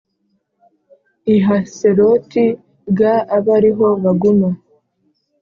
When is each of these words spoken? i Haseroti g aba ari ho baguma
i 1.35 1.37
Haseroti 1.45 2.45
g 2.97 2.99
aba 3.37 3.51
ari 3.57 3.71
ho 3.77 3.87
baguma 4.03 4.49